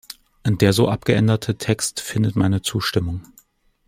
Der 0.43 0.73
so 0.73 0.89
abgeänderte 0.89 1.59
Text 1.59 1.99
findet 1.99 2.35
meine 2.35 2.63
Zustimmung. 2.63 3.21